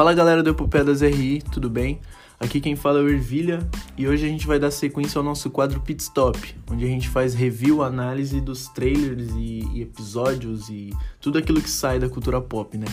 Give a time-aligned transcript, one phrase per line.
[0.00, 2.00] Fala galera do Epopeia das RI, tudo bem?
[2.40, 3.58] Aqui quem fala é o Ervilha
[3.98, 7.06] e hoje a gente vai dar sequência ao nosso quadro Pit Stop, onde a gente
[7.06, 10.88] faz review, análise dos trailers e, e episódios e
[11.20, 12.86] tudo aquilo que sai da cultura pop, né?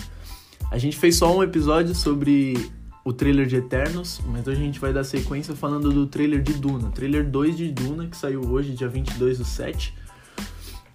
[0.70, 2.70] A gente fez só um episódio sobre
[3.02, 6.52] o trailer de Eternos, mas hoje a gente vai dar sequência falando do trailer de
[6.52, 9.94] Duna, trailer 2 de Duna, que saiu hoje, dia 22 do 7.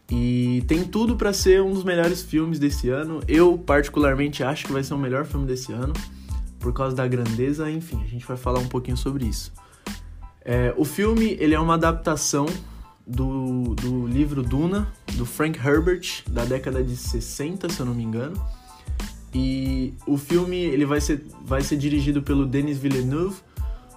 [0.10, 3.22] E tem tudo para ser um dos melhores filmes desse ano.
[3.28, 5.94] Eu, particularmente, acho que vai ser o melhor filme desse ano,
[6.60, 7.70] por causa da grandeza.
[7.72, 9.52] Enfim, a gente vai falar um pouquinho sobre isso.
[10.46, 12.46] É, o filme ele é uma adaptação
[13.08, 18.04] do, do livro Duna, do Frank Herbert, da década de 60, se eu não me
[18.04, 18.36] engano.
[19.34, 23.38] E o filme ele vai ser, vai ser dirigido pelo Denis Villeneuve,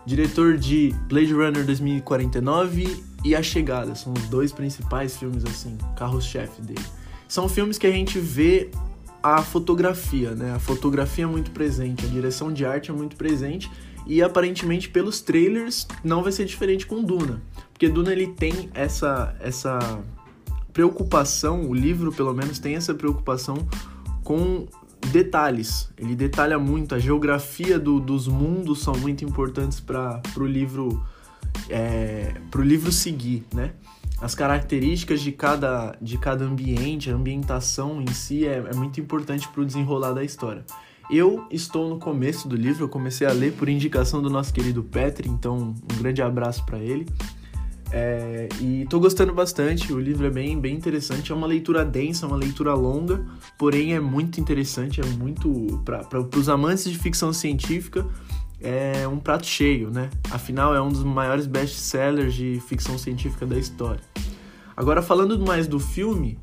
[0.07, 3.95] diretor de Blade Runner 2049 e A Chegada.
[3.95, 6.85] São os dois principais filmes, assim, carros-chefe dele.
[7.29, 8.71] São filmes que a gente vê
[9.23, 10.55] a fotografia, né?
[10.55, 13.71] A fotografia é muito presente, a direção de arte é muito presente
[14.07, 19.35] e aparentemente pelos trailers não vai ser diferente com Duna, porque Duna ele tem essa
[19.41, 20.01] essa
[20.73, 23.67] preocupação, o livro pelo menos tem essa preocupação
[24.23, 24.67] com
[25.11, 25.89] detalhes.
[25.99, 31.03] Ele detalha muito a geografia do, dos mundos são muito importantes para o livro
[31.69, 33.73] é, para o livro seguir, né?
[34.21, 39.47] As características de cada, de cada ambiente, a ambientação em si é, é muito importante
[39.49, 40.65] para o desenrolar da história.
[41.11, 44.83] Eu estou no começo do livro, eu comecei a ler por indicação do nosso querido
[44.83, 47.07] Petri, então um grande abraço para ele.
[47.93, 52.27] É, e tô gostando bastante, o livro é bem, bem interessante, é uma leitura densa,
[52.27, 53.25] uma leitura longa,
[53.57, 55.81] porém é muito interessante, é muito.
[55.85, 58.05] para os amantes de ficção científica,
[58.61, 60.11] é um prato cheio, né?
[60.31, 64.01] Afinal, é um dos maiores best-sellers de ficção científica da história.
[64.77, 66.39] Agora, falando mais do filme,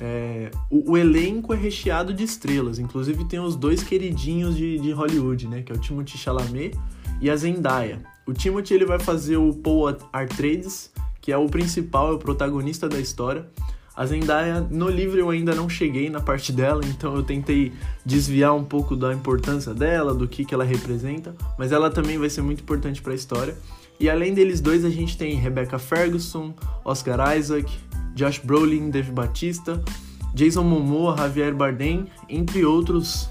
[0.00, 4.92] é, o, o, elenco é recheado de estrelas, inclusive tem os dois queridinhos de, de
[4.92, 5.62] Hollywood, né?
[5.62, 6.76] Que é o Timothée Chalamet
[7.20, 8.02] e a Zendaya.
[8.26, 10.90] O Timothy ele vai fazer o Paul Atreides,
[11.20, 13.48] que é o principal, é o protagonista da história.
[13.96, 17.72] A Zendaya, no livro eu ainda não cheguei na parte dela, então eu tentei
[18.04, 22.28] desviar um pouco da importância dela, do que, que ela representa, mas ela também vai
[22.28, 23.56] ser muito importante para a história.
[23.98, 26.52] E além deles dois, a gente tem Rebecca Ferguson,
[26.84, 27.72] Oscar Isaac,
[28.14, 29.82] Josh Brolin, Dave Batista,
[30.34, 33.30] Jason Momoa, Javier Bardem, entre outros,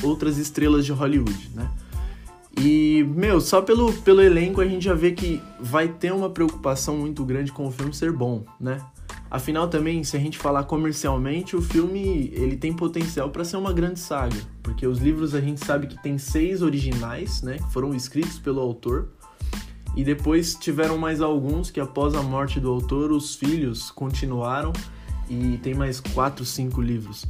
[0.00, 1.68] outras estrelas de Hollywood, né?
[2.56, 6.96] E, meu, só pelo, pelo elenco a gente já vê que vai ter uma preocupação
[6.96, 8.80] muito grande com o filme ser bom, né?
[9.34, 13.72] Afinal, também, se a gente falar comercialmente, o filme ele tem potencial para ser uma
[13.72, 17.92] grande saga, porque os livros a gente sabe que tem seis originais, né, que foram
[17.96, 19.08] escritos pelo autor,
[19.96, 24.72] e depois tiveram mais alguns que após a morte do autor os filhos continuaram
[25.28, 27.26] e tem mais quatro, cinco livros.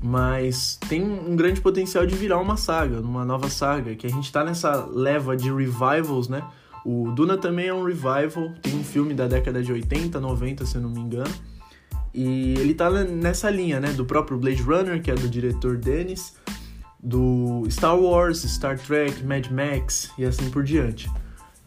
[0.00, 4.30] Mas tem um grande potencial de virar uma saga, uma nova saga, que a gente
[4.30, 6.44] tá nessa leva de revivals, né?
[6.84, 10.76] O Duna também é um revival, tem um filme da década de 80, 90, se
[10.76, 11.32] eu não me engano.
[12.12, 13.92] E ele tá nessa linha, né?
[13.92, 16.34] Do próprio Blade Runner, que é do diretor Dennis,
[17.02, 21.10] do Star Wars, Star Trek, Mad Max e assim por diante.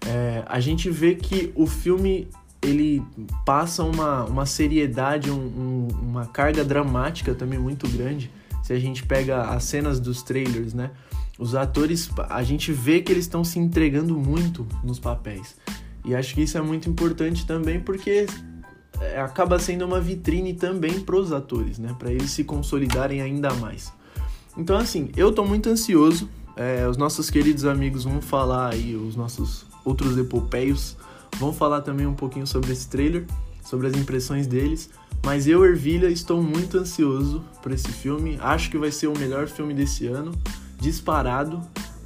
[0.06, 2.28] É, a gente vê que o filme
[2.62, 3.04] ele
[3.46, 8.32] passa uma, uma seriedade, um, um, uma carga dramática também muito grande.
[8.64, 10.92] Se a gente pega as cenas dos trailers, né?
[11.38, 15.56] Os atores, a gente vê que eles estão se entregando muito nos papéis.
[16.06, 18.28] E acho que isso é muito importante também porque
[19.00, 21.96] é, acaba sendo uma vitrine também para os atores, né?
[21.98, 23.92] Para eles se consolidarem ainda mais.
[24.58, 26.30] Então, assim, eu tô muito ansioso.
[26.56, 30.96] É, os nossos queridos amigos vão falar aí, os nossos outros epopeios
[31.40, 33.26] vão falar também um pouquinho sobre esse trailer,
[33.64, 34.92] sobre as impressões deles.
[35.26, 38.38] Mas eu, Ervilha, estou muito ansioso por esse filme.
[38.40, 40.32] Acho que vai ser o melhor filme desse ano
[40.84, 41.62] disparado.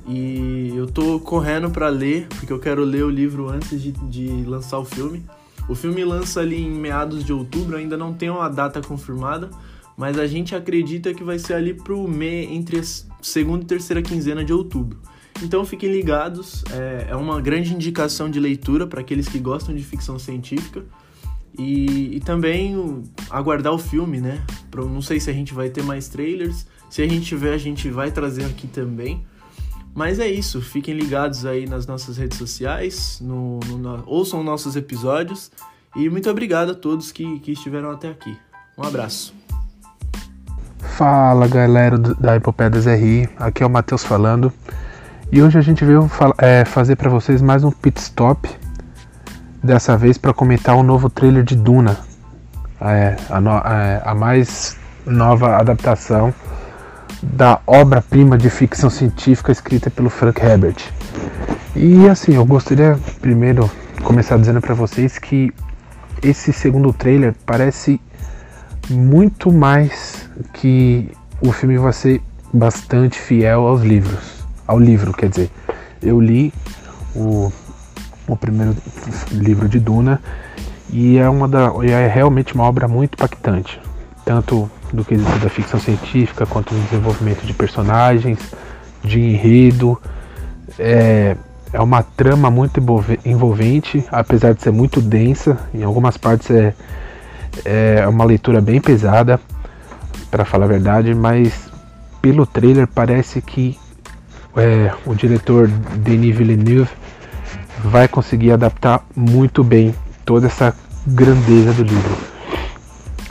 [0.08, 4.28] E eu tô correndo para ler, porque eu quero ler o livro antes de, de
[4.46, 5.26] lançar o filme.
[5.68, 9.50] O filme lança ali em meados de outubro, ainda não tem uma data confirmada,
[9.98, 12.84] mas a gente acredita que vai ser ali pro mês entre a
[13.22, 14.98] segunda e terceira quinzena de outubro.
[15.44, 19.84] Então fiquem ligados, é, é uma grande indicação de leitura para aqueles que gostam de
[19.84, 20.86] ficção científica.
[21.58, 24.46] E, e, também aguardar o filme, né?
[24.76, 27.90] Não sei se a gente vai ter mais trailers, se a gente tiver, a gente
[27.90, 29.26] vai trazer aqui também.
[29.94, 35.52] Mas é isso, fiquem ligados aí nas nossas redes sociais, no, no, ouçam nossos episódios
[35.96, 38.38] e muito obrigado a todos que, que estiveram até aqui.
[38.78, 39.34] Um abraço.
[40.78, 44.54] Fala galera da Epopeia das RI, aqui é o Matheus falando
[45.32, 46.08] e hoje a gente veio
[46.38, 48.48] é, fazer para vocês mais um pit stop,
[49.64, 51.98] dessa vez para comentar o um novo trailer de Duna,
[52.80, 56.32] é, a, no, é, a mais nova adaptação
[57.22, 60.78] da obra-prima de ficção científica escrita pelo Frank Herbert.
[61.76, 63.70] E assim, eu gostaria primeiro
[64.04, 65.52] começar dizendo para vocês que
[66.22, 68.00] esse segundo trailer parece
[68.90, 71.12] muito mais que
[71.42, 72.22] o filme vai ser
[72.54, 75.52] bastante fiel aos livros, ao livro, quer dizer.
[76.02, 76.54] Eu li
[77.16, 77.52] o,
[78.28, 78.76] o primeiro
[79.32, 80.22] livro de Duna
[80.90, 83.80] e é uma da, é realmente uma obra muito impactante,
[84.28, 88.38] tanto do quesito da ficção científica quanto no desenvolvimento de personagens,
[89.02, 89.98] de enredo.
[90.78, 91.38] É,
[91.72, 92.82] é uma trama muito
[93.26, 95.58] envolvente, apesar de ser muito densa.
[95.74, 96.74] Em algumas partes é,
[97.64, 99.40] é uma leitura bem pesada,
[100.30, 101.72] para falar a verdade, mas
[102.22, 103.80] pelo trailer parece que
[104.58, 106.90] é, o diretor Denis Villeneuve
[107.82, 109.96] vai conseguir adaptar muito bem
[110.26, 110.76] toda essa
[111.06, 112.37] grandeza do livro.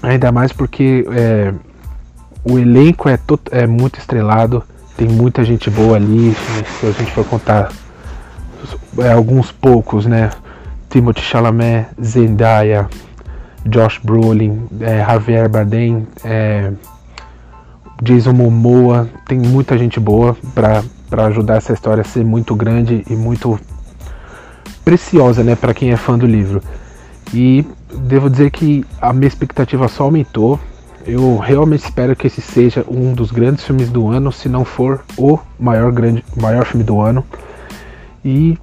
[0.02, 1.52] Ainda mais porque é,
[2.44, 3.18] o elenco é,
[3.50, 4.62] é muito estrelado,
[4.96, 6.34] tem muita gente boa ali.
[6.80, 7.70] Se a gente for contar
[8.98, 10.30] é, alguns poucos, né?
[10.88, 12.88] Timothy Chalamet, Zendaya,
[13.66, 16.72] Josh Brolin, é, Javier Bardem, é,
[18.02, 23.14] Jason Momoa, tem muita gente boa para ajudar essa história a ser muito grande e
[23.14, 23.58] muito
[24.84, 26.62] preciosa, né, para quem é fã do livro.
[27.34, 27.64] E
[27.96, 30.58] devo dizer que a minha expectativa só aumentou.
[31.06, 35.04] Eu realmente espero que esse seja um dos grandes filmes do ano, se não for
[35.16, 37.24] o maior grande, maior filme do ano.
[38.24, 38.58] E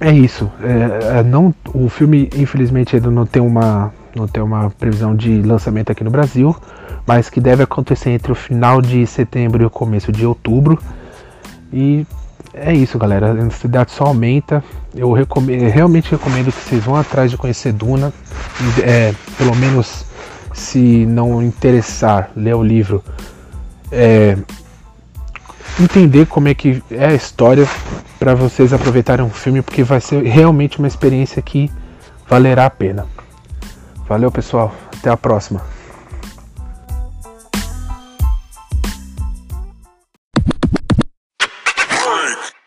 [0.00, 0.50] é isso.
[0.62, 5.42] É, é, não, o filme, infelizmente, ainda não tem, uma, não tem uma previsão de
[5.42, 6.56] lançamento aqui no Brasil,
[7.06, 10.78] mas que deve acontecer entre o final de setembro e o começo de outubro.
[11.72, 12.06] E
[12.56, 13.30] é isso, galera.
[13.30, 14.64] A necessidade só aumenta.
[14.94, 18.12] Eu recomendo, realmente recomendo que vocês vão atrás de conhecer Duna.
[18.82, 20.04] É, pelo menos,
[20.52, 23.04] se não interessar, ler o livro.
[23.92, 24.36] É,
[25.78, 27.68] entender como é que é a história
[28.18, 31.70] para vocês aproveitarem um filme, porque vai ser realmente uma experiência que
[32.26, 33.06] valerá a pena.
[34.08, 34.74] Valeu, pessoal.
[34.98, 35.75] Até a próxima.